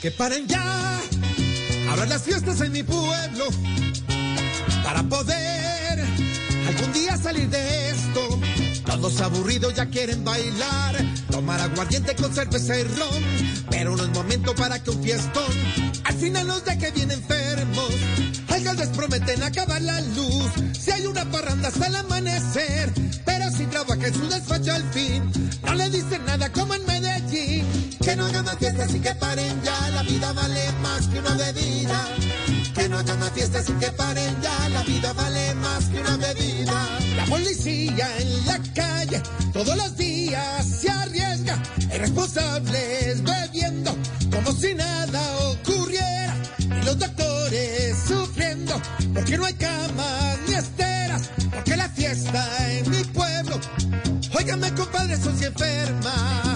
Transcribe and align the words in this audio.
que 0.00 0.10
paren 0.10 0.46
ya. 0.46 1.00
Habrá 1.90 2.06
las 2.06 2.22
fiestas 2.22 2.60
en 2.60 2.72
mi 2.72 2.82
pueblo 2.82 3.46
para 4.82 5.02
poder 5.02 6.00
algún 6.68 6.92
día 6.92 7.16
salir 7.16 7.48
de 7.50 7.90
esto. 7.90 8.40
Todos 8.86 9.20
aburridos 9.20 9.74
ya 9.74 9.86
quieren 9.86 10.24
bailar, 10.24 10.96
tomar 11.30 11.60
aguardiente 11.60 12.14
con 12.16 12.34
cerveza 12.34 12.74
pero 13.70 13.96
no 13.96 14.04
es 14.04 14.10
momento 14.10 14.54
para 14.54 14.82
que 14.82 14.90
un 14.90 15.02
fiestón 15.02 15.52
al 16.04 16.14
final 16.14 16.46
nos 16.46 16.64
deje 16.64 16.90
bien 16.92 17.10
enfermos. 17.10 17.90
Alcaldes 18.48 18.88
prometen 18.88 19.42
acabar 19.42 19.80
la 19.82 20.00
luz, 20.00 20.50
si 20.78 20.90
hay 20.90 21.06
una 21.06 21.24
parranda 21.30 21.68
hasta 21.68 21.86
el 21.86 21.96
amanecer, 21.96 22.92
pero 23.24 23.50
si 23.50 23.66
trabaja 23.66 24.06
en 24.06 24.14
su 24.14 24.28
despacho 24.28 24.72
al 24.72 24.84
fin, 24.92 25.30
no 25.62 25.74
le 25.74 25.90
dicen 25.90 26.24
nada 26.24 26.50
Medellín. 26.52 26.89
Que 28.10 28.16
no 28.16 28.26
hagan 28.26 28.44
más 28.44 28.58
fiestas 28.58 28.92
y 28.92 28.98
que 28.98 29.14
paren 29.14 29.62
ya, 29.62 29.88
la 29.90 30.02
vida 30.02 30.32
vale 30.32 30.72
más 30.82 31.06
que 31.06 31.20
una 31.20 31.32
bebida. 31.36 32.08
Que 32.74 32.88
no 32.88 32.98
hagan 32.98 33.20
más 33.20 33.30
fiestas 33.30 33.68
y 33.68 33.72
que 33.74 33.86
paren 33.92 34.36
ya, 34.42 34.68
la 34.70 34.82
vida 34.82 35.12
vale 35.12 35.54
más 35.54 35.84
que 35.84 36.00
una 36.00 36.16
bebida. 36.16 36.88
La 37.14 37.24
policía 37.26 38.08
en 38.18 38.46
la 38.46 38.58
calle 38.74 39.22
todos 39.52 39.76
los 39.76 39.96
días 39.96 40.66
se 40.66 40.90
arriesga, 40.90 41.62
irresponsables 41.94 43.22
bebiendo 43.22 43.96
como 44.34 44.50
si 44.54 44.74
nada 44.74 45.22
ocurriera. 45.46 46.34
Y 46.58 46.84
los 46.84 46.98
doctores 46.98 47.96
sufriendo 48.08 48.74
porque 49.14 49.38
no 49.38 49.44
hay 49.44 49.54
camas 49.54 50.36
ni 50.48 50.54
esteras, 50.54 51.30
porque 51.54 51.76
la 51.76 51.88
fiesta 51.88 52.72
en 52.72 52.90
mi 52.90 53.04
pueblo, 53.04 53.60
óigame 54.36 54.74
compadre, 54.74 55.16
son 55.16 55.38
si 55.38 55.44
enferma 55.44 56.49